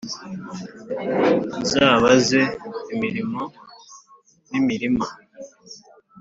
[1.69, 2.41] zabaze
[2.93, 3.41] imirimo
[4.49, 5.07] n’imirima,